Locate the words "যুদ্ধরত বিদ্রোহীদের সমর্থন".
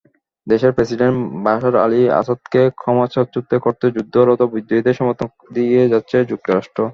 3.95-5.27